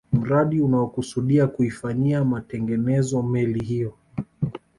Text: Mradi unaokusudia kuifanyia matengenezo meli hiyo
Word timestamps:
Mradi 0.13 0.61
unaokusudia 0.61 1.47
kuifanyia 1.47 2.23
matengenezo 2.25 3.21
meli 3.23 3.65
hiyo 3.65 3.93